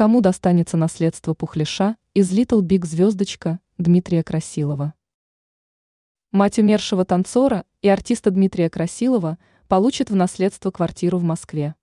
[0.00, 4.94] Кому достанется наследство Пухлиша из Little Big звездочка Дмитрия Красилова?
[6.32, 9.36] Мать умершего танцора и артиста Дмитрия Красилова
[9.68, 11.74] получит в наследство квартиру в Москве.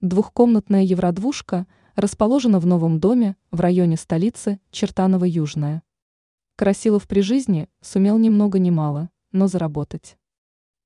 [0.00, 1.66] Двухкомнатная евродвушка
[1.96, 5.82] расположена в новом доме в районе столицы Чертаново-Южная.
[6.54, 10.16] Красилов при жизни сумел ни много ни мало, но заработать.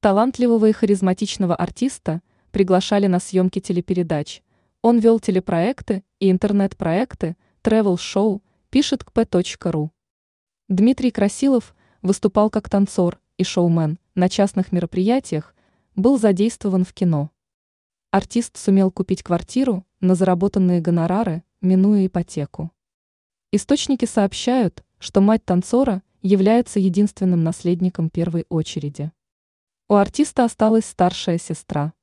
[0.00, 2.22] Талантливого и харизматичного артиста
[2.52, 4.42] приглашали на съемки телепередач.
[4.86, 9.88] Он вел телепроекты и интернет-проекты, travel-шоу, пишет kp.ru.
[10.68, 15.54] Дмитрий Красилов выступал как танцор и шоумен на частных мероприятиях,
[15.96, 17.30] был задействован в кино.
[18.10, 22.70] Артист сумел купить квартиру на заработанные гонорары, минуя ипотеку.
[23.52, 29.12] Источники сообщают, что мать танцора является единственным наследником первой очереди.
[29.88, 31.93] У артиста осталась старшая сестра.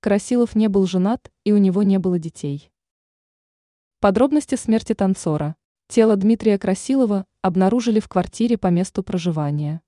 [0.00, 2.70] Красилов не был женат, и у него не было детей.
[3.98, 5.56] Подробности смерти танцора.
[5.88, 9.82] Тело Дмитрия Красилова обнаружили в квартире по месту проживания.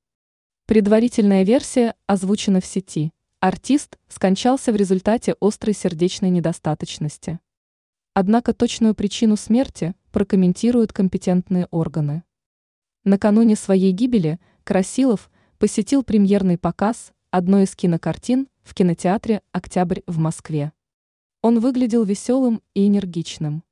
[0.67, 3.12] Предварительная версия озвучена в сети.
[3.39, 7.39] Артист скончался в результате острой сердечной недостаточности.
[8.12, 12.24] Однако точную причину смерти прокомментируют компетентные органы.
[13.05, 20.72] Накануне своей гибели Красилов посетил премьерный показ одной из кинокартин в кинотеатре «Октябрь» в Москве.
[21.42, 23.64] Он выглядел веселым и энергичным.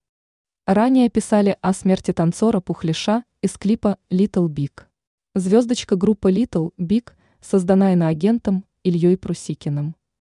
[0.66, 4.84] Ранее писали о смерти танцора Пухлиша из клипа «Little Big».
[5.34, 9.94] Звездочка группы Little Big создана иноагентом Ильей Прусикиным.